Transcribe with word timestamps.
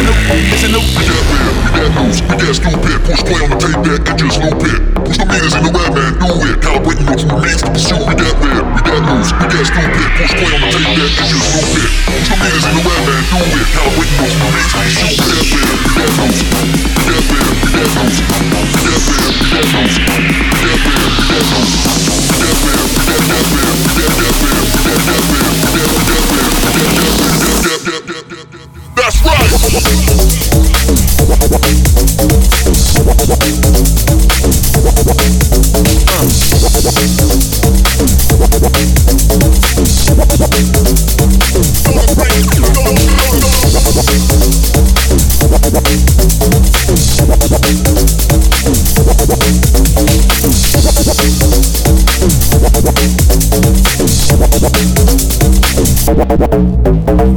Listen 0.00 0.16
up, 0.16 0.40
listen 0.48 0.72
up. 0.72 0.84
We 0.96 1.04
got 1.04 1.24
bad, 1.28 1.52
we 1.60 1.68
got 1.76 1.92
nose, 1.92 2.22
we 2.24 2.34
got 2.40 2.54
stupid. 2.56 2.96
Push 3.04 3.20
play 3.20 3.40
on 3.44 3.50
the 3.52 3.58
tape 3.60 3.80
back 3.84 4.08
and 4.08 4.16
just 4.16 4.40
loop 4.40 4.64
it. 4.64 4.80
Push 4.96 5.18
the 5.20 5.26
meters 5.28 5.52
in 5.52 5.62
the 5.68 5.72
rap, 5.76 5.92
man, 5.92 6.16
do 6.16 6.40
it. 6.40 6.56
Calibrating 6.64 7.04
what 7.04 7.20
you 7.20 7.28
means 7.36 7.60
to 7.60 7.68
pursue. 7.68 8.00
We 8.08 8.14
got 8.16 8.32
bad, 8.40 8.64
we 8.64 8.80
got 8.80 9.00
nose, 9.04 9.28
we 9.36 9.44
got 9.44 9.60
stupid. 9.60 10.08
Push 10.16 10.32
play 10.40 10.52
on 10.56 10.60
the 10.64 10.68
tape 10.72 10.88
back 10.96 11.12
and 11.20 11.28
just 11.28 11.52
loop 11.52 11.84
it. 11.84 11.90
Push 12.16 12.28
the 12.32 12.36
meters 12.40 12.64
in 12.64 12.72
the 12.76 12.82
rap, 12.88 13.00
man, 13.04 13.22
do 13.28 13.38
it. 13.44 13.68
Calibrating 13.76 14.16
what 14.24 14.32
you 14.32 14.40
means 14.40 14.68
to 14.72 14.78
pursue. 14.80 15.29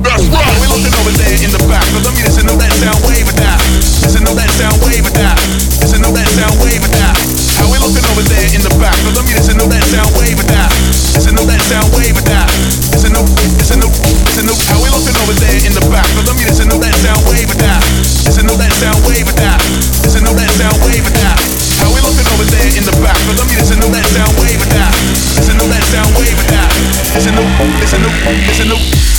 That's 0.03 0.27
right. 0.27 0.59
We're 0.59 0.67
looking 0.67 0.93
over 0.99 1.11
there 1.11 1.43
in 1.43 1.51
the 1.51 1.65
back. 1.69 1.82
It's 27.15 27.27
a 27.27 27.31
new, 27.31 27.43
it's 27.81 27.93
a 27.93 27.99
new, 27.99 28.09
it's 28.49 28.59
a 28.59 28.65
new 28.65 29.12